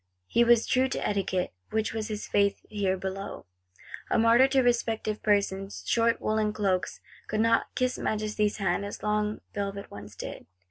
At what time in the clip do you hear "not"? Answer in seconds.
7.41-7.67